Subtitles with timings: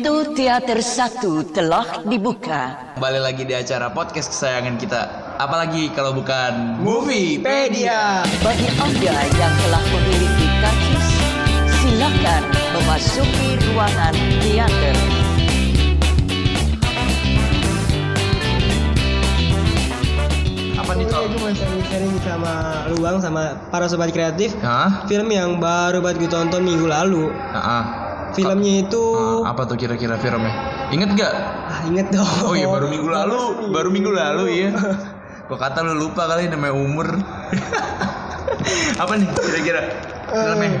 [0.00, 2.96] Pintu teater satu telah dibuka.
[2.96, 5.36] Kembali lagi di acara podcast kesayangan kita.
[5.36, 8.24] Apalagi kalau bukan Moviepedia.
[8.40, 11.06] Bagi Anda yang telah memiliki karcis,
[11.84, 12.42] silakan
[12.72, 14.96] memasuki ruangan teater.
[20.80, 21.04] Apa nih?
[21.12, 22.52] Gue mau sharing sama
[22.96, 25.04] Luang sama para sobat kreatif Hah?
[25.12, 30.14] Film yang baru banget gue tonton minggu lalu Ah, Filmnya itu ah, apa tuh kira-kira
[30.18, 30.52] filmnya?
[30.94, 31.32] Ingat gak?
[31.66, 34.70] ah, Inget dong Oh iya baru minggu lalu, baru minggu lalu iya.
[35.50, 37.08] Gua kata lu lupa kali namanya umur.
[39.02, 39.80] apa nih kira-kira
[40.30, 40.78] filmnya?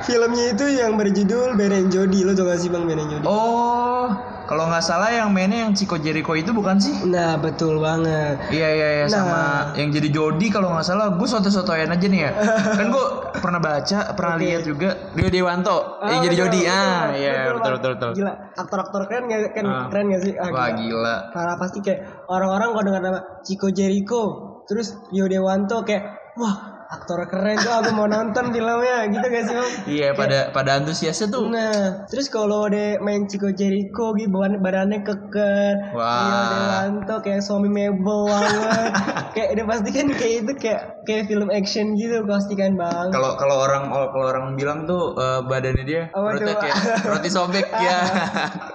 [0.00, 3.24] Filmnya itu yang berjudul Ben and Jody Lo tau gak sih bang Ben and Jody?
[3.24, 4.08] Oh,
[4.44, 6.90] kalau nggak salah yang mainnya yang Chico Jericho itu bukan sih?
[7.04, 9.12] Nah betul banget Iya iya iya Nah.
[9.12, 9.40] sama
[9.74, 12.30] yang jadi Jody kalau nggak salah gue soto-sotoyan aja nih ya.
[12.78, 13.04] kan gue
[13.36, 14.42] pernah baca, pernah Oke.
[14.42, 16.60] lihat juga Dio Dewanto yang jadi betul, Jody.
[16.62, 18.10] betul, Ah iya betul betul betul.
[18.16, 19.86] Gila aktor-aktor keren gak, kan, Ah.
[19.86, 20.32] keren gak sih?
[20.34, 21.16] Ah, Wah gila.
[21.30, 24.22] Karena pasti kayak orang-orang kalau dengar nama Chico Jericho
[24.62, 29.54] Terus Rio Dewanto kayak Wah aktor keren tuh aku mau nonton filmnya gitu gak sih
[29.54, 29.70] bang?
[29.86, 31.46] Iya pada pada antusiasnya tuh.
[31.46, 36.10] Nah, terus kalau dia main Chico Jericho gitu badan badannya keker, Wah.
[36.18, 38.90] Rio Dewanto kayak suami mebel banget.
[39.38, 43.06] kayak dia pasti kan kayak itu kayak kayak film action gitu pasti kan bang.
[43.08, 46.60] Kalau kalau orang kalau orang bilang tuh eh, badannya dia perutnya tuh?
[46.60, 47.98] kayak roti sobek ya.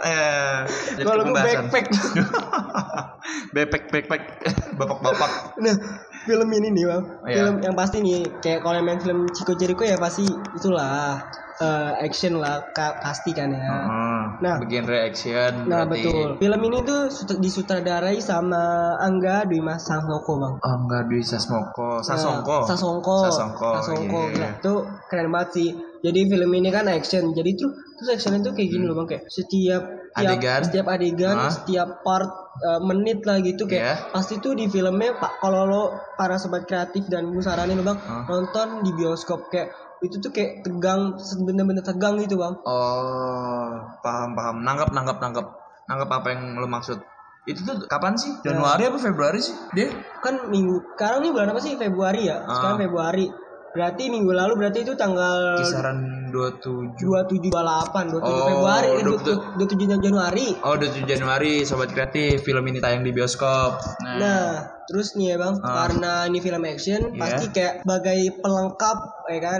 [0.05, 0.57] Eh,
[0.95, 1.65] jadi Kalau gue pembahasan.
[1.67, 1.85] backpack.
[3.51, 4.23] backpack backpack
[4.77, 5.31] bapak-bapak.
[5.57, 5.75] nah,
[6.25, 7.35] film ini nih bang, Iya.
[7.37, 11.21] film yang pasti nih kayak kalau main film Chico Jericho ya pasti itulah
[11.55, 13.63] eh, action lah ka- pasti kan ya.
[13.63, 14.21] Heeh.
[14.35, 14.59] Nah.
[14.59, 16.03] bagian reaction Nah berarti.
[16.03, 16.27] betul.
[16.35, 18.59] Film ini tuh sut- disutradarai sama
[18.97, 20.53] Angga Dwi Mas Sangoko bang.
[20.59, 22.57] Oh enggak Dwi Sasmoko, Sasongko.
[22.59, 23.17] Nah, Sasongko.
[23.23, 23.69] Sasongko.
[23.79, 24.35] Sasongko, gila.
[24.35, 24.49] iya.
[24.59, 24.73] Itu
[25.07, 25.69] keren banget sih.
[26.01, 27.31] Jadi film ini kan action.
[27.31, 29.83] Jadi tuh terus action itu kayak gini loh Bang kayak setiap tiap,
[30.17, 30.61] Adegan.
[30.63, 31.51] setiap adegan, Hah?
[31.51, 33.95] setiap part uh, menit lah gitu kayak Iya.
[34.09, 35.83] pasti tuh di filmnya Pak kalau lo
[36.15, 38.23] para sobat kreatif dan gue saranin lo Bang Hah?
[38.25, 42.55] nonton di bioskop kayak itu tuh kayak tegang bener-bener tegang gitu Bang.
[42.61, 43.69] Oh,
[43.99, 44.55] paham paham.
[44.61, 45.45] Nangkap nangkap nangkap.
[45.85, 46.99] Nangkap apa yang lo maksud.
[47.43, 48.31] Itu tuh kapan sih?
[48.39, 48.53] Ya.
[48.53, 49.53] Januari apa Februari sih?
[49.71, 49.91] Dia?
[50.19, 51.75] Kan minggu sekarang nih bulan apa sih?
[51.75, 52.39] Februari ya.
[52.41, 52.81] Sekarang Ah.
[52.81, 53.27] Februari.
[53.71, 55.97] Berarti minggu lalu berarti itu tanggal Kisaran
[56.35, 59.95] 27 27 28 27 Oh, Februari eh, 27.
[59.95, 60.47] 27 Januari.
[60.61, 63.79] Oh, 27 Januari Sobat Kreatif film ini tayang di bioskop.
[64.03, 64.47] Nah, Nah,
[64.85, 65.87] terus nih ya bang, Ah.
[65.87, 67.19] karena ini film action, Iya.
[67.19, 69.59] pasti kayak sebagai pelengkap, ya kan?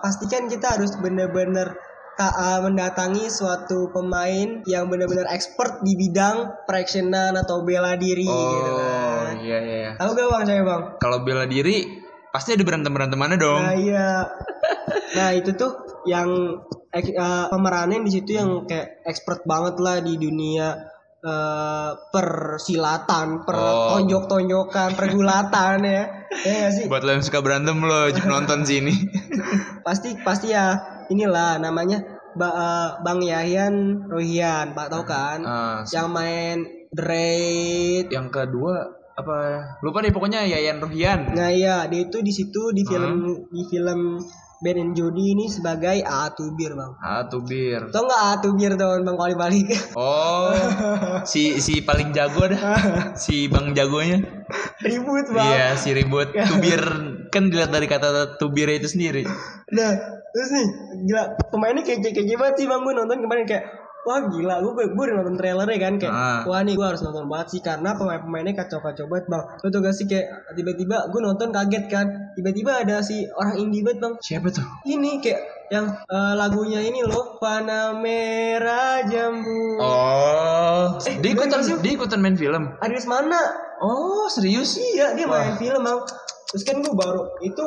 [0.00, 1.76] Pastikan kita harus bener-bener
[2.16, 8.40] ta- uh, mendatangi suatu pemain yang bener-bener expert di bidang peraktionan atau bela diri oh,
[8.50, 9.32] gitu kan.
[9.38, 9.76] iya iya.
[9.76, 9.90] iya.
[10.00, 10.82] Tahu gak bang saya bang?
[10.96, 11.76] Kalau bela diri
[12.32, 13.60] pasti ada berantem-berantemannya dong.
[13.60, 14.08] Nah iya.
[15.16, 16.62] nah itu tuh yang
[16.92, 20.72] uh, pemerannya di situ yang kayak expert banget lah di dunia
[21.20, 23.98] uh, persilatan, per Oh.
[23.98, 26.04] tonjok-tonjokan, pergulatan ya.
[26.42, 26.84] Ya gak sih?
[26.86, 28.94] Buat lo yang suka berantem lo nonton sini.
[29.86, 30.74] Pasti pasti ya
[31.06, 32.02] inilah namanya
[32.34, 35.38] Ba- uh, Bang Yahyan Rohian, Pak tahu kan?
[35.42, 36.58] Ah, Yang main
[36.90, 38.08] Dread.
[38.08, 39.36] yang kedua apa
[39.80, 44.20] lupa deh pokoknya Yayan Ruhian Nah iya, dia itu di situ di film di film
[44.56, 46.96] Ben and Jody ini sebagai Atubir, Bang.
[46.98, 49.68] ah tuh bir Tau nggak Atubir tuh Bang kali balik?
[49.92, 50.56] oh
[51.28, 52.60] si si paling jago dah
[53.14, 54.18] si bang jagonya
[54.80, 55.52] Ribut, Bang.
[55.52, 56.80] iya si ribut tubir
[57.28, 59.28] kan dilihat dari kata tubir itu sendiri
[59.66, 59.92] Nah,
[60.30, 60.66] terus nih,
[61.04, 62.86] gila pemainnya kece-kece banget sih Bang.
[62.86, 63.66] Gue nonton kemarin kayak
[64.06, 66.40] Wah gila, gue, gue udah nonton trailernya kan kayak Ah.
[66.46, 69.42] Wah nih gue harus nonton banget sih Karena pemain-pemainnya kacau-kacau banget bang.
[69.58, 72.06] Lo tau gak sih kayak tiba-tiba gue nonton kaget kan
[72.38, 74.14] Tiba-tiba ada si orang indie banget bang.
[74.22, 74.62] Siapa tuh?
[74.86, 75.42] Ini kayak
[75.74, 79.82] yang eh, lagunya ini loh Panamera Jambu.
[79.82, 80.94] Oh.
[81.02, 82.78] Eh, dia ikutan dia ikutan main film?
[82.78, 83.42] Aris mana?
[83.82, 84.78] oh serius?
[84.78, 85.42] Iya dia Wah.
[85.42, 85.98] main film bang.
[86.54, 87.64] Terus kan gue baru itu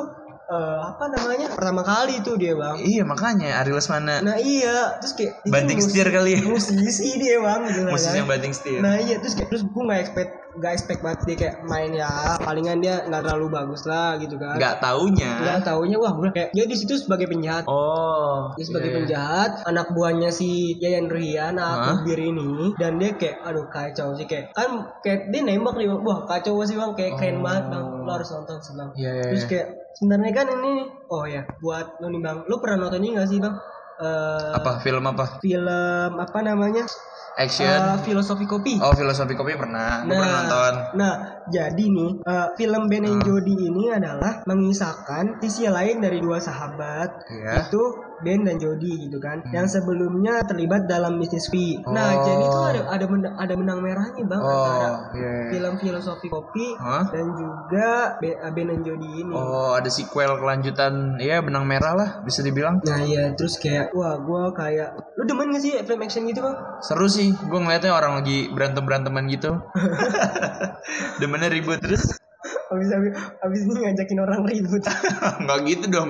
[0.49, 5.13] eh, apa namanya pertama kali itu dia bang iya makanya Ari Lesmana Nah iya terus
[5.13, 8.17] kayak banting musi- setir kali ya musisi dia bang gitu musisi kan.
[8.17, 11.35] yang banting setir Nah iya terus kayak terus gue nggak expect nggak expect banget dia
[11.37, 12.09] kayak main ya
[12.39, 14.57] palingan dia nggak terlalu bagus lah gitu kan.
[14.57, 17.63] nggak taunya Nggak taunya wah gue kayak dia di situ sebagai penjahat.
[17.63, 18.99] oh Dia sebagai iya, iya.
[18.99, 24.25] penjahat, anak buahnya si Yayan Rian, aku bir ini, dan dia kayak, aduh kacau sih
[24.25, 24.69] kayak, kan
[24.99, 28.29] kayak dia nembak nih bang, wah kacau sih bang, kayak keren banget bang, lo harus
[28.29, 28.89] nonton sih bang.
[28.95, 29.49] Iya, iya, Terus iya.
[29.49, 29.67] kayak
[29.99, 30.73] sebenarnya kan ini,
[31.05, 33.51] oh ya, buat lo nih bang, lo pernah nonton ini gak sih bang?
[33.99, 36.87] Eh, apa film apa film apa namanya?
[37.35, 38.75] action Eh, filosofi kopi.
[38.79, 41.13] oh filosofi kopi pernah gue pernah nonton nah,
[41.47, 47.27] jadi nih eh, film Ben and Jody ini adalah mengisahkan sisi lain dari dua sahabat
[47.31, 47.63] Iya.
[47.63, 47.83] itu
[48.21, 49.39] Ben dan Jody gitu kan.
[49.49, 51.79] Yang sebelumnya terlibat dalam bisnis fee.
[51.83, 52.17] Nah, Hmm.
[52.19, 52.25] Oh.
[52.25, 55.33] jadi itu ada ada menang, ada menang merahnya Bang antara Oh, iya.
[55.49, 57.03] film filosofi kopi Hah?
[57.09, 59.33] dan juga Ben, Ben dan Jody ini.
[59.33, 61.17] Oh, ada sequel kelanjutan.
[61.17, 62.81] Iya, benang merah lah bisa dibilang.
[62.83, 66.55] Nah iya terus kayak wah gua kayak lu demen gak sih film action gitu bang?
[66.79, 67.31] Seru sih.
[67.33, 69.51] Gue ngeliatnya orang lagi berantem-beranteman gitu.
[71.19, 72.15] Demennya ribut terus.
[72.69, 73.11] Abis, abis,
[73.41, 74.83] abis ini ngajakin orang ribut.
[75.43, 76.09] Nggak gitu dong.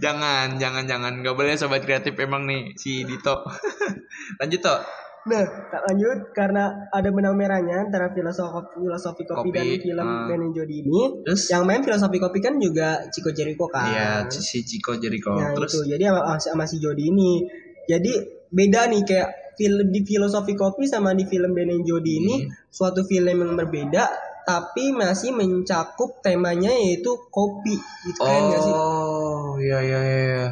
[0.00, 1.12] Jangan, jangan, jangan.
[1.20, 3.44] Nggak boleh sobat kreatif emang nih si Dito.
[4.40, 4.80] Lanjut toh.
[5.28, 10.24] Nah tak lanjut karena ada benang merahnya antara filosofi filosofi kopi, Kopi, dan film ah.
[10.24, 11.00] Ben and Jody ini.
[11.20, 11.52] Terus?
[11.52, 13.92] Yang main filosofi kopi kan juga Chico Jericho kan.
[13.92, 15.36] Iya, si Chico Jericho.
[15.36, 17.44] Nah terus itu jadi sama, sama si Jody ini.
[17.84, 18.12] Jadi
[18.48, 19.28] beda nih kayak
[19.58, 22.54] film di filosofi kopi sama di film Ben and Jody ini Hmm.
[22.72, 24.08] suatu film yang berbeda
[24.48, 27.76] tapi masih mencakup temanya yaitu kopi
[28.08, 28.72] gitu kan nggak sih?
[28.72, 30.20] Oh, iya iya iya.
[30.24, 30.46] iya.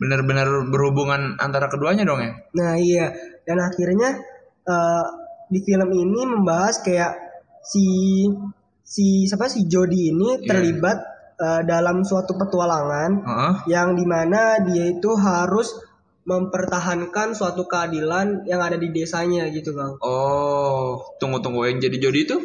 [0.00, 2.32] Benar-benar berhubungan antara keduanya dong ya?
[2.56, 3.12] Nah iya
[3.44, 4.16] dan akhirnya
[4.64, 5.04] eh,
[5.52, 7.12] di film ini membahas kayak
[7.60, 7.84] si
[8.80, 10.48] si siapa si Jody ini Iya.
[10.48, 10.98] terlibat
[11.36, 13.52] eh, dalam suatu petualangan Heeh.
[13.68, 15.76] yang di mana dia itu harus
[16.22, 19.98] mempertahankan suatu keadilan yang ada di desanya gitu bang.
[20.00, 22.36] Oh, tunggu tunggu yang jadi Jody itu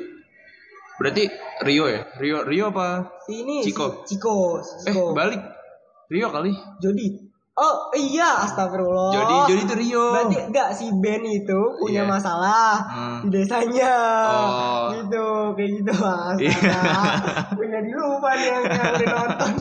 [0.98, 1.24] berarti
[1.62, 2.02] Rio ya?
[2.18, 3.06] Rio Rio apa?
[3.24, 4.04] Si ini Chico.
[4.04, 5.42] si Chico, si Eh, balik.
[6.08, 6.52] Rio kali.
[6.78, 7.26] Jody.
[7.54, 9.10] Oh iya, astagfirullah.
[9.12, 10.06] Jody Jody itu Rio.
[10.14, 12.10] Berarti enggak si Ben itu punya Iya.
[12.10, 13.18] masalah Hmm.
[13.26, 13.94] di desanya.
[14.24, 14.86] Oh.
[14.94, 15.94] Gitu, kayak gitu.
[16.46, 16.82] Iya.
[17.52, 19.52] punya di lupa nih yang, yang udah nonton.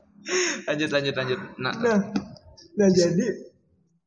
[0.66, 1.38] lanjut lanjut lanjut.
[1.56, 1.98] Nah, Nah,
[2.76, 3.26] nah jadi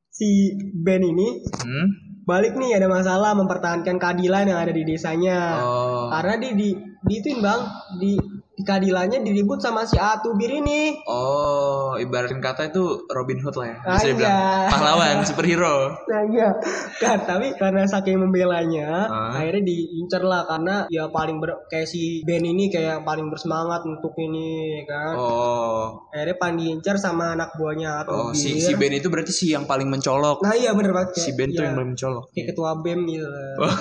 [0.09, 1.87] si Ben ini hmm?
[2.29, 5.57] Balik nih ada masalah mempertahankan keadilan yang ada di desanya.
[5.65, 6.13] Oh.
[6.13, 7.65] Karena di di di itu Bang,
[7.97, 8.13] di
[8.59, 10.99] keadilannya diribut sama si Atubir ini.
[11.03, 13.77] Oh, ibaratkan kata itu Robin Hood lah ya.
[13.79, 14.67] Ah, Bisa dibilang iya.
[14.67, 15.75] pahlawan, superhero.
[16.03, 16.49] Nah iya
[16.97, 19.31] kan tapi karena saking membelanya Ah.
[19.33, 24.11] akhirnya diincar lah karena ya paling ber, kayak si Ben ini kayak paling bersemangat untuk
[24.17, 26.03] ini kan Oh.
[26.09, 29.63] akhirnya paling diincar sama anak buahnya atau Oh, si si Ben itu berarti si yang
[29.63, 30.41] paling mencolok.
[30.41, 32.25] nah iya bener banget Si Ben tuh iya, yang paling mencolok.
[32.29, 33.27] kayak ketua bem gitu.
[33.57, 33.71] Oh.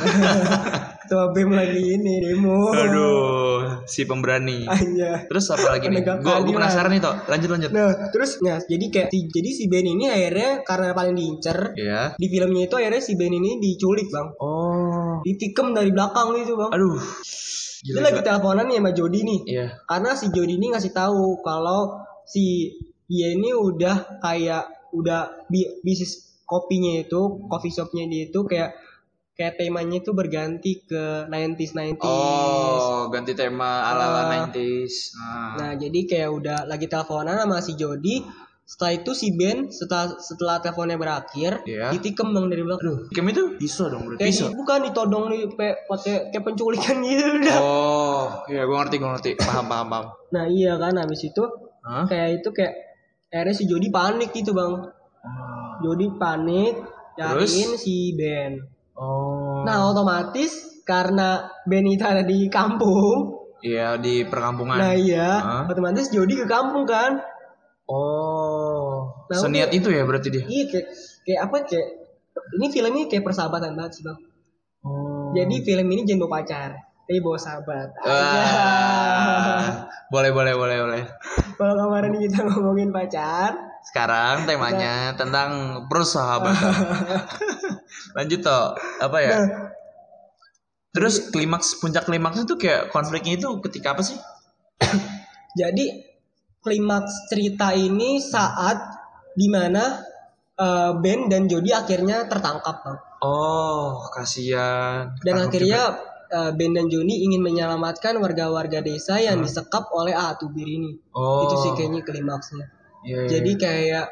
[1.02, 3.57] ketua bem lagi ini demo Aduh,
[3.88, 4.68] si pemberani.
[4.68, 5.24] Aja.
[5.24, 6.04] Terus apa lagi nih?
[6.04, 6.54] Gue keadilan.
[6.54, 7.14] penasaran nih toh.
[7.26, 7.70] Lanjut lanjut.
[7.72, 12.14] Nah, terus nah, jadi kayak si, jadi si Ben ini akhirnya karena paling diincar Iya.
[12.14, 14.28] di filmnya itu akhirnya si Ben ini diculik, Bang.
[14.38, 15.24] Oh.
[15.24, 16.70] Ditikem dari belakang gitu, Bang.
[16.70, 17.00] Aduh.
[17.78, 19.40] Dia lagi teleponan nih sama Jody nih.
[19.48, 19.66] Iya.
[19.86, 21.96] Karena si Jody ini ngasih tahu kalau
[22.26, 22.74] si
[23.08, 28.72] dia ini udah kayak udah bi- bisnis kopinya itu, coffee shopnya dia itu kayak
[29.38, 32.02] kayak temanya itu berganti ke 90s 90s.
[32.02, 34.50] Oh, ganti tema ala-ala Ah.
[34.50, 35.14] 90s.
[35.14, 35.50] Nah.
[35.54, 38.18] Nah, jadi kayak udah lagi teleponan sama si Jody.
[38.68, 41.88] Setelah itu si Ben setelah setelah teleponnya berakhir, Iya.
[41.88, 43.08] ditikem dong dari belakang.
[43.08, 44.26] Kim itu pisau dong berarti.
[44.26, 44.50] Pisau.
[44.50, 45.40] di- bukan ditodong nih
[45.88, 47.58] pakai kayak penculikan gitu udah.
[47.62, 49.30] Oh, iya gue ngerti, gue ngerti.
[49.38, 50.06] Paham, paham, paham.
[50.28, 51.40] Nah, iya kan habis itu
[51.80, 52.04] Hah?
[52.04, 52.74] kayak itu kayak
[53.30, 54.82] akhirnya si Jody panik gitu, Bang.
[55.22, 55.70] Oh.
[55.80, 56.74] Jody panik
[57.16, 57.80] nyariin Terus?
[57.80, 58.66] si Ben.
[58.98, 59.62] Oh.
[59.62, 64.78] Nah, otomatis karena Ben itu ada di kampung, Iya di perkampungan.
[64.78, 65.64] nah iya, Hah?
[65.66, 67.18] otomatis Jody ke kampung kan.
[67.86, 69.06] Oh.
[69.30, 70.42] Nah, Seniat itu ya berarti dia.
[70.42, 70.86] Iya kayak
[71.22, 71.88] kayak apa kayak
[72.58, 74.18] ini film ini kayak persahabatan banget sih bang.
[74.82, 75.30] Oh.
[75.34, 76.70] Jadi film ini jangan bawa pacar,
[77.06, 77.88] tapi bawa sahabat.
[78.02, 78.44] Aja.
[80.14, 81.02] boleh, boleh, boleh, boleh.
[81.58, 83.52] Kalau kemarin kita ngomongin pacar,
[83.88, 86.74] Sekarang temanya tentang persahabatan.
[88.16, 88.76] Lanjut toh.
[89.00, 89.32] Apa ya?
[89.32, 89.48] nah,
[90.92, 94.18] Terus klimaks puncak klimaks itu kayak konfliknya itu ketika apa sih?
[95.60, 96.04] jadi
[96.60, 98.76] klimaks cerita ini saat
[99.32, 100.04] di mana
[100.58, 102.98] eh, Ben dan Jody akhirnya tertangkap bang.
[103.24, 105.16] Oh, kasihan.
[105.22, 106.44] Dan akhirnya juga.
[106.48, 110.98] eh, Ben dan Jody ingin menyelamatkan warga-warga desa yang disekap oleh Atubir ini.
[111.14, 111.46] oh.
[111.46, 112.77] Itu sih kayaknya klimaksnya.
[113.04, 114.06] Iya, iya, Jadi kayak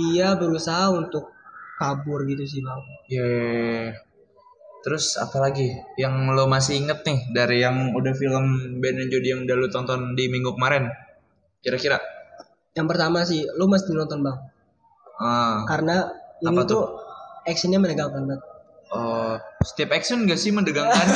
[0.00, 1.32] dia berusaha untuk
[1.76, 2.80] kabur gitu sih bang.
[3.08, 3.92] Iya, iya, iya.
[4.80, 5.68] Terus apa lagi
[6.00, 9.68] yang lo masih inget nih dari yang udah film Ben dan Jody yang udah lo
[9.68, 10.88] tonton di minggu kemarin?
[11.60, 12.00] Kira-kira?
[12.72, 14.38] Yang pertama sih, lu mesti nonton bang,
[15.20, 16.08] Ah, karena
[16.40, 16.82] ini Apa tuh
[17.44, 18.40] actionnya menegangkan banget.
[18.90, 21.06] Oh, setiap action gak sih mendegangkan?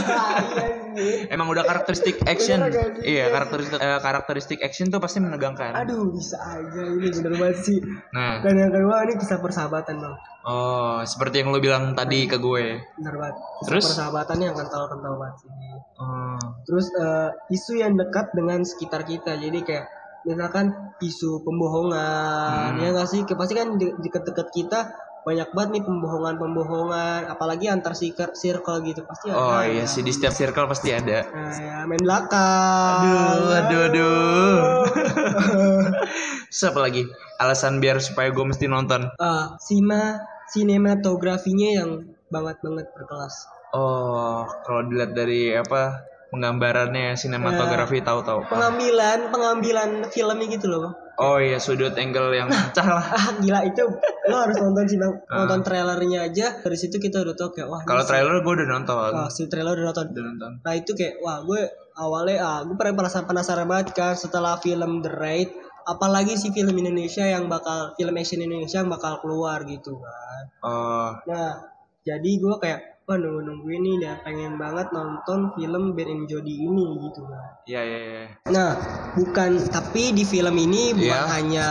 [1.35, 2.63] Emang udah karakteristik action.
[2.63, 3.03] Gak?
[3.03, 5.75] Iya, karakteristik eh, karakteristik action tuh pasti menegangkan.
[5.75, 7.79] Aduh bisa aja ini bener banget sih.
[8.15, 10.15] Nah, Dan yang kedua ini kisah persahabatan bang,
[10.45, 12.79] oh, seperti yang lo bilang tadi ke gue.
[12.95, 13.37] bener banget.
[13.37, 13.85] Kisah Terus?
[13.91, 15.51] persahabatan yang kental-kental banget sih.
[15.99, 19.87] Oh, Terus eh, isu yang dekat dengan sekitar kita, jadi kayak
[20.25, 20.73] misalkan
[21.05, 22.81] isu pembohongan Hmm.
[22.81, 24.81] ya nggak sih pasti kan di deket-deket kita
[25.25, 30.37] banyak banget nih pembohongan-pembohongan apalagi antar circle, gitu pasti ada Oh iya sih di setiap
[30.37, 31.25] circle pasti ada.
[31.33, 34.57] nah, ya, main belakang Aduh, aduh, aduh.
[36.53, 37.03] Terus apa lagi?
[37.41, 39.11] Alasan biar supaya gue mesti nonton.
[39.19, 40.21] Ah, sima
[40.53, 41.91] sinematografinya yang
[42.29, 43.35] banget banget berkelas
[43.75, 48.51] Oh, kalau dilihat dari apa penggambarannya sinematografi tahu-tahu.
[48.51, 50.91] pengambilan pengambilan filmnya gitu loh.
[51.15, 53.07] Oh iya sudut angle yang pecah lah.
[53.07, 53.87] ah gila itu
[54.25, 55.37] lo harus nonton sih bang Ah.
[55.41, 59.11] nonton trailernya aja dari situ kita udah tau kayak wah Kalau trailer gue udah nonton.
[59.15, 60.53] ah, si trailer udah nonton Udah nonton.
[60.59, 61.61] nah itu kayak wah gue
[61.95, 65.55] awalnya ah gue pernah penasaran penasaran banget kan setelah film The Raid
[65.87, 71.15] apalagi sih film Indonesia yang bakal film action Indonesia yang bakal keluar gitu kan Oh,
[71.25, 71.63] nah
[72.03, 76.57] jadi gue kayak wah nunggu nungguin nih dan pengen banget nonton film Ben and Jody
[76.57, 78.23] ini gitu kan iya iya iya.
[78.49, 78.71] Nah,
[79.13, 81.29] bukan tapi di film ini bukan Iya.
[81.29, 81.67] hanya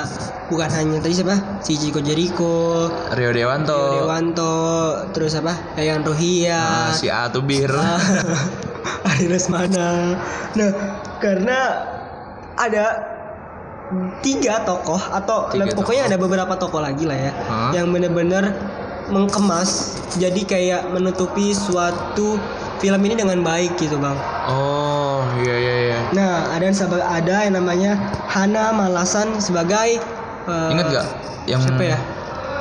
[0.46, 1.38] bukan hanya tadi siapa?
[1.62, 2.86] Si Chico Jericho,
[3.18, 3.74] Rio Dewanto.
[3.74, 4.54] Rio Dewanto,
[5.10, 5.54] terus apa?
[5.74, 6.62] Yayan Ah, Rohia,
[6.94, 7.70] si A tuh bir.
[9.10, 10.18] Ari Lesmana.
[10.54, 10.70] Nah,
[11.18, 11.60] karena
[12.56, 12.86] ada
[14.22, 17.72] tiga tokoh atau Tiga pokoknya ada beberapa tokoh lagi lah ya Hah?
[17.74, 18.50] yang bener-bener
[19.12, 22.38] mengkemas jadi kayak menutupi suatu
[22.84, 24.16] film ini dengan baik gitu bang.
[24.48, 26.00] Oh, iya iya iya.
[26.12, 26.68] Nah, ada
[27.08, 27.96] ada yang namanya
[28.28, 30.04] Hana Malasan sebagai
[30.48, 31.08] eh, Ingat gak
[31.48, 32.00] yang siapa ya?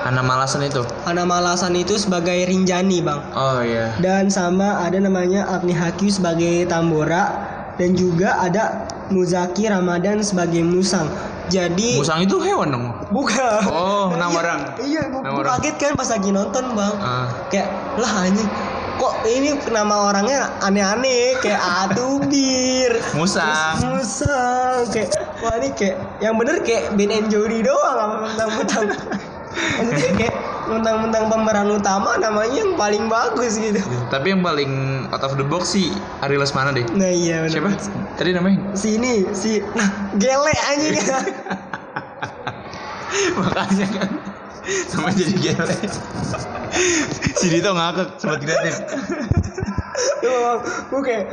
[0.02, 0.82] Hana Malasan itu?
[1.06, 3.22] Hana Malasan itu sebagai Rinjani, Bang.
[3.38, 3.94] Oh iya.
[4.02, 7.30] Dan sama ada namanya Agni Hakyu sebagai Tambora
[7.78, 11.06] dan juga ada Muzaki Ramadan sebagai Musang.
[11.52, 12.84] Jadi Musang itu hewan dong.
[13.08, 13.60] bukan.
[13.68, 14.60] Oh, Nah, nama iya, orang.
[14.80, 15.50] Iya, gua orang.
[15.58, 16.94] kaget kan pas lagi nonton, Bang.
[16.96, 17.28] Ah.
[17.46, 18.48] Kayak lah anjing
[18.92, 23.76] kok ini nama orangnya aneh-aneh kayak Atubir Musang.
[23.90, 28.86] Musang kayak wah ini kayak yang bener kayak Ben and Jody doang apa mentang-mentang
[29.52, 34.70] maksudnya kayak mentang-mentang pemeran utama namanya yang paling bagus gitu Tapi yang paling
[35.08, 35.90] out of the box sih
[36.20, 36.86] Ari Lesmana deh.
[36.92, 37.70] nah iya bener Siapa?
[38.14, 38.58] Tadi namanya?
[38.72, 40.96] si ini si nah gele anjing
[43.34, 44.10] Makanya kan
[44.86, 45.76] sama jadi gele.
[47.34, 48.78] si Dito ngakak sobat kreatif.
[50.88, 51.24] gue kayak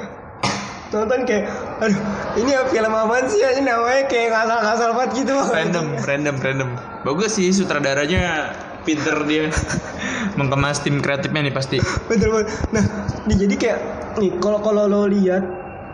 [0.90, 1.46] nonton kayak
[1.78, 2.02] aduh
[2.34, 6.70] ini ya film apaan sih ini namanya kayak ngasal-ngasal banget gitu Random, random, random.
[7.06, 8.50] Bagus sih sutradaranya
[8.89, 9.53] pinter dia
[10.39, 11.77] mengemas tim kreatifnya nih pasti.
[12.08, 12.84] betul banget nah
[13.24, 13.79] nih jadi kayak
[14.17, 15.43] nih kalau kalau lo lihat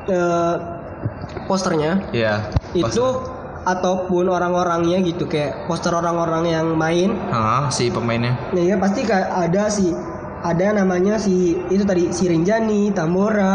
[0.07, 0.55] eh,
[1.43, 2.55] posternya Iya.
[2.73, 3.05] itu
[3.65, 8.37] ataupun orang-orangnya gitu kayak poster orang-orang yang main Ah, si pemainnya.
[8.51, 9.89] nah ya pasti kayak ada si
[10.39, 13.53] ada namanya si itu tadi si Rinjani, Tambora,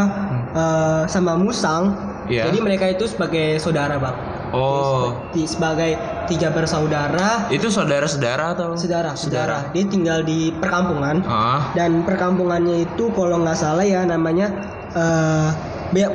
[0.50, 1.94] eh, sama Musang.
[2.26, 2.50] Iya.
[2.50, 4.16] Jadi mereka itu sebagai saudara bang.
[4.50, 5.94] Oh, Di, sebagai
[6.26, 8.74] tiga bersaudara, itu saudara-saudara atau?
[8.74, 9.70] saudara, saudara.
[9.70, 14.50] Dia tinggal di perkampungan Ah, dan perkampungannya itu kalau nggak salah ya namanya
[14.90, 15.48] eh
[15.90, 16.14] be-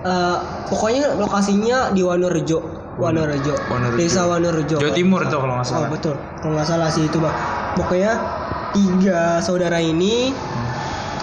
[0.00, 2.58] eh, pokoknya lokasinya di Wonorejo,
[2.96, 3.96] Wonorejo, Wonorejo.
[3.96, 4.76] desa Wonorejo.
[4.78, 5.90] Jawa Timur itu kalau nggak Oh salah.
[5.90, 7.36] betul, kalau nggak salah sih itu bang.
[7.74, 8.12] Pokoknya
[8.70, 10.32] tiga saudara ini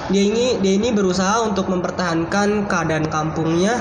[0.05, 3.73] dia ini dia ini berusaha untuk mempertahankan keadaan kampungnya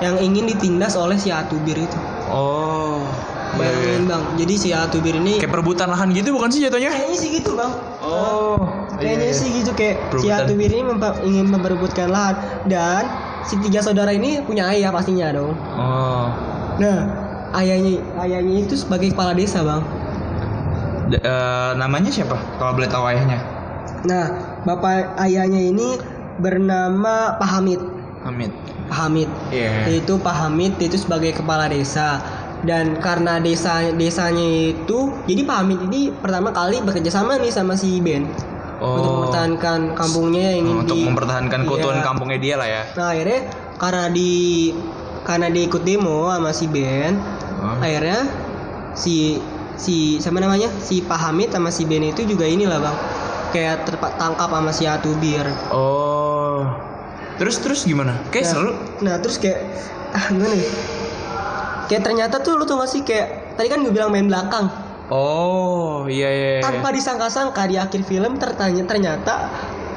[0.00, 1.98] yang ingin ditindas oleh si Atubir itu.
[2.26, 3.04] Oh,
[3.52, 3.70] iya, iya.
[3.70, 6.88] Bayangin bang, jadi si Atubir ini Kayak perebutan lahan gitu bukan sih jatuhnya?
[6.88, 7.72] kayaknya sih gitu bang.
[8.00, 8.56] Oh,
[8.92, 10.44] Kayaknya sih gitu kayak si Perebutan.
[10.44, 13.02] Atubir ini memper- ingin memperebutkan lahan dan
[13.42, 15.52] si tiga saudara ini punya ayah pastinya dong.
[15.72, 16.28] Oh,
[16.76, 16.98] Nah
[17.52, 19.82] ayahnya ayahnya itu sebagai kepala desa bang.
[21.08, 22.38] D- eh, namanya siapa?
[22.56, 23.42] Kalau boleh tahu ayahnya?
[24.00, 24.24] Nah
[24.62, 25.98] bapak ayahnya ini
[26.38, 27.80] bernama Pak Hamid.
[28.20, 28.52] Hamid.
[28.86, 29.28] Pak Hamid.
[29.48, 29.88] Iya.
[29.88, 32.20] Itu Pak Hamid itu sebagai kepala desa
[32.60, 37.72] dan karena desa desanya itu jadi Pak Hamid ini pertama kali bekerja sama nih sama
[37.72, 38.28] si Ben
[38.76, 42.04] untuk Oh, mempertahankan kampungnya yang ingin untuk di- mempertahankan keutuhan Iya.
[42.04, 42.82] kampungnya dia lah ya.
[42.94, 43.40] Nah akhirnya
[43.76, 44.32] karena di
[45.20, 47.16] karena dia ikut demo sama si Ben,
[47.60, 47.76] Oh.
[47.76, 48.24] akhirnya
[48.92, 49.36] si
[49.76, 52.96] si sama namanya si Pak Hamid sama si Ben itu juga inilah bang
[53.50, 55.44] kayak tertangkap sama si Atubir.
[55.70, 56.64] Oh.
[57.40, 58.20] Terus terus gimana?
[58.28, 58.70] Kayak Nah, seru.
[59.00, 59.58] Nah terus kayak
[60.12, 60.70] ah gimana nih?
[61.88, 64.68] Kayak ternyata tuh lu tuh gak sih kayak tadi kan gue bilang main belakang
[65.10, 66.48] Oh, iya iya.
[66.54, 66.62] iya.
[66.62, 69.50] tanpa disangka-sangka di akhir film tertanya ternyata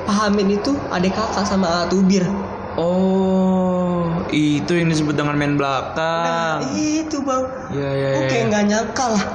[0.03, 2.25] Pak Hamid itu adik kakak sama Atubir.
[2.73, 6.57] Oh, itu yang disebut dengan main Nah belakang.
[6.73, 7.43] itu bang.
[7.69, 8.29] Iya iya Gue iya.
[8.31, 9.25] kayak nggak nyangka lah.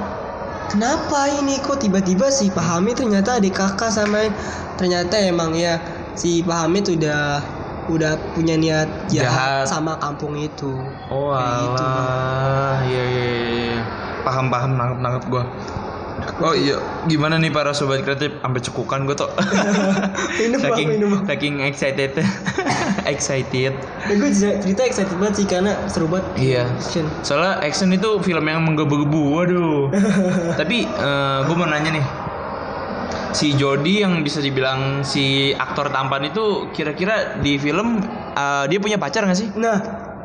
[0.67, 4.27] Kenapa ini kok tiba-tiba si Pak Hamid ternyata adik kakak sama
[4.75, 5.79] ternyata emang ya
[6.13, 7.39] si Pak Hamid udah
[7.89, 9.65] udah punya niat jahat, Jahat.
[9.65, 10.69] sama kampung itu.
[11.09, 13.77] Oh gitu, alah, iya iya iya.
[14.21, 15.43] Paham paham nangkep nangkep gua.
[16.39, 16.75] Oh iya,
[17.07, 18.35] gimana nih para sobat kreatif?
[18.43, 19.31] Sampai cekukan gue tuh.
[20.39, 22.11] Minum saking minum saking excited,
[23.13, 23.71] excited.
[24.03, 26.27] Dan gue cerita excited banget sih karena seru banget.
[26.35, 26.63] Iya.
[26.75, 27.07] Action.
[27.23, 29.81] Soalnya action itu film yang menggebu-gebu, waduh.
[30.59, 30.85] Tapi
[31.47, 32.05] gue mau nanya nih,
[33.31, 38.01] si Jody yang bisa dibilang si aktor tampan itu kira-kira di film
[38.33, 39.49] eh, dia punya pacar gak sih?
[39.57, 39.77] Nah,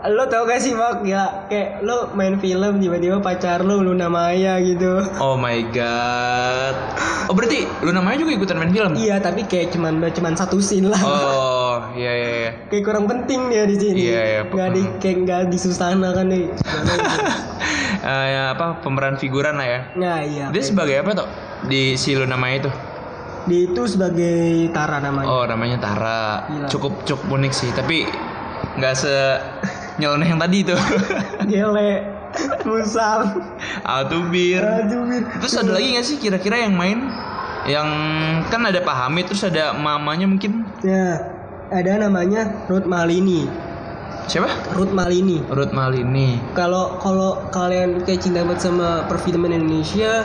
[0.05, 4.61] lo tau gak sih Mak ya kayak lo main film tiba-tiba pacar lo Luna Maya
[4.61, 5.01] gitu.
[5.17, 6.77] Oh my god.
[7.25, 8.93] Oh berarti Luna Maya juga ikutan main film?
[9.01, 11.01] Iya tapi kayak cuman cuman satu scene lah.
[11.01, 12.29] Oh iya iya.
[12.29, 12.53] iya.
[12.69, 14.01] Kayak kurang penting dia di sini.
[14.13, 16.53] Iya, iya, Nggak di kayak nggak di susana kan nih.
[16.53, 16.79] Gitu.
[18.05, 19.81] Eh, ya, apa pemeran figuran lah ya.
[19.97, 20.53] Nah iya.
[20.53, 21.29] Dia sebagai apa tuh
[21.65, 22.71] di si Luna Maya itu?
[23.45, 25.29] Dia itu sebagai Tara namanya.
[25.29, 26.23] Oh namanya Tara.
[26.47, 26.69] Gila.
[26.69, 27.71] Cukup cukup unik sih.
[27.71, 28.09] Tapi
[28.77, 29.15] nggak se
[29.97, 30.77] nyeleneh yang tadi itu.
[31.45, 31.93] Gele.
[32.67, 33.39] Musang.
[33.87, 34.59] Altubir.
[34.59, 35.23] Aduh, Bir.
[35.39, 37.07] Terus ada lagi nggak sih kira-kira yang main?
[37.65, 37.89] Yang
[38.51, 41.17] kan ada Pak Hamid terus ada mamanya mungkin Nah,
[41.71, 43.47] ada namanya Ruth Malini.
[44.25, 44.49] siapa?
[44.73, 45.45] Ruth Malini.
[45.47, 46.41] Ruth Malini.
[46.53, 50.25] Kalau kalau kalian kayak cinta banget sama perfilman Indonesia,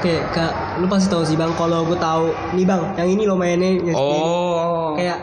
[0.00, 1.52] kayak kak, lu pasti tahu sih bang.
[1.54, 4.20] Kalau gue tahu, nih bang, yang ini lo mainnya, yang ini.
[4.20, 4.96] Oh.
[4.96, 5.18] kayak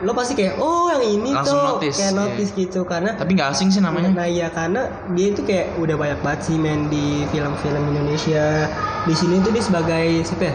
[0.00, 2.20] lo pasti kayak, oh yang ini Langsung tuh, notice, kayak iya.
[2.24, 4.08] notice gitu karena Tapi nggak asing sih namanya.
[4.16, 8.64] Nah iya karena dia itu kayak udah banyak banget sih main di film-film Indonesia.
[9.04, 10.54] Di sini tuh dia sebagai siapa ya?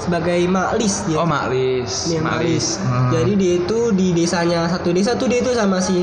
[0.00, 1.16] Sebagai Maklis dia.
[1.20, 1.92] Oh Maklis.
[2.08, 2.80] Dia Maklis.
[2.80, 3.12] Hmm.
[3.12, 6.00] Jadi dia itu di desanya satu desa tuh dia itu sama si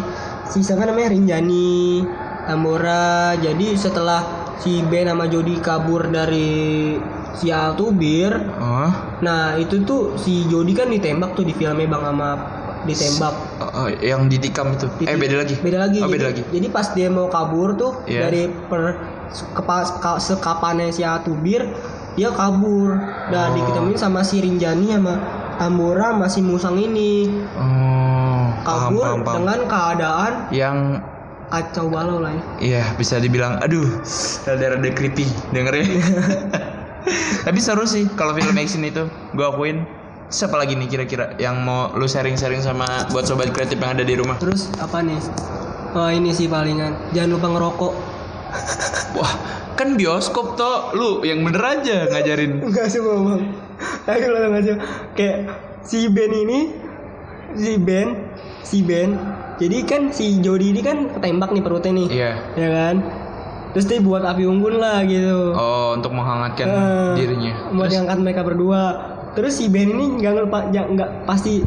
[0.48, 2.06] si siapa namanya Rinjani
[2.46, 3.34] Tambora.
[3.42, 6.96] Jadi setelah si Ben sama Jody kabur dari
[7.34, 8.92] si Altubir, Oh.
[9.20, 12.30] nah itu tuh si Jody kan ditembak tuh di filmnya Bang sama
[12.82, 13.36] ditembak.
[13.58, 14.88] Oh, oh, yang ditikam itu.
[15.00, 15.56] Eh Diti- beda lagi.
[15.58, 16.00] Beda lagi.
[16.00, 16.42] Oh, jadi, beda lagi.
[16.50, 18.22] Jadi pas dia mau kabur tuh Iya.
[18.26, 19.00] dari per
[20.18, 21.64] sekapannya si Atubir,
[22.14, 22.96] dia kabur.
[23.28, 23.56] Dan Oh.
[23.56, 25.16] diketemuin sama si Rinjani sama
[25.56, 27.28] Tambora masih musang ini.
[27.54, 28.48] Oh.
[28.60, 29.36] Paham, Kabur paham, paham.
[29.38, 30.78] dengan keadaan Yang
[31.50, 32.44] kacau balau lah ya.
[32.62, 33.86] Iya bisa dibilang aduh
[34.46, 35.86] rada-rada creepy dengernya
[37.46, 39.82] Tapi seru sih kalau film action itu gue akuin
[40.30, 44.14] Siapa lagi nih kira-kira yang mau lu sharing-sharing sama buat sobat kreatif yang ada di
[44.14, 45.18] rumah Terus apa nih?
[45.98, 46.94] Oh ini sih palingan.
[47.18, 47.94] Jangan lupa ngerokok.
[49.18, 49.34] Wah
[49.74, 53.42] kan bioskop toh lu yang bener aja ngajarin Enggak semua bang.
[54.06, 54.76] Ayo lah nggak sih.
[55.18, 55.38] Kayak
[55.82, 56.60] si Ben ini,
[57.58, 58.08] si Ben,
[58.62, 59.18] si Ben.
[59.60, 62.96] Jadi kan si Jody ini kan ketembak nih perutnya nih, Iya ya kan?
[63.76, 65.54] Terus dia buat api unggun lah gitu.
[65.54, 68.82] Oh untuk menghangatkan Eh, dirinya Mau Terus diangkat mereka berdua.
[69.38, 71.62] Terus si Ben ini nggak lupa, ya, nggak pasti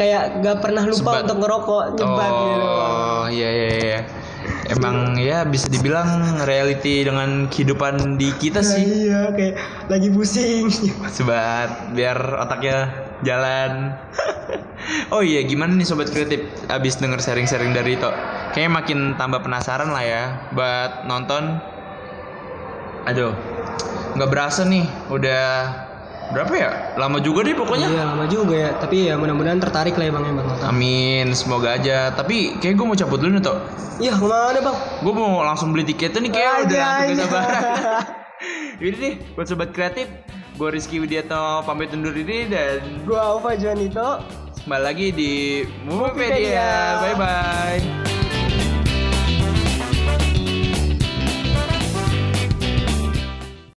[0.00, 1.22] kayak nggak pernah lupa Sebat.
[1.28, 2.64] untuk ngerokok, nyebat gitu.
[2.64, 4.00] Oh iya iya iya
[4.66, 9.54] Emang ya bisa dibilang reality dengan kehidupan di kita Nah, sih iya, kayak
[9.86, 10.66] lagi pusing.
[11.10, 12.90] Sebat biar otaknya
[13.22, 13.94] jalan.
[15.14, 18.10] oh iya gimana nih sobat kreatif abis denger sharing-sharing dari itu
[18.54, 20.24] Kayaknya makin tambah penasaran lah ya
[20.56, 21.60] buat nonton.
[23.06, 23.32] Aduh,
[24.18, 25.44] nggak berasa nih udah
[26.34, 26.70] berapa ya?
[26.98, 27.88] Lama juga deh pokoknya.
[27.90, 30.32] Iya lama juga ya, tapi ya mudah-mudahan tertarik lah ya bang ya.
[30.66, 32.10] Amin, semoga aja.
[32.14, 33.58] Tapi kayak gue mau cabut dulu nih toh.
[33.96, 34.76] Iya ke mana bang?
[35.00, 37.62] Gue mau langsung beli tiketnya nih kayak udah langsung sabaran.
[38.82, 40.08] Ini nih buat sobat kreatif,
[40.60, 44.20] gue Rizky Widianto pamit undur diri dan Gua Alfa Juanito.
[44.66, 45.32] kembali lagi di.
[45.86, 47.00] Moviepedia.
[47.00, 48.15] Bye bye.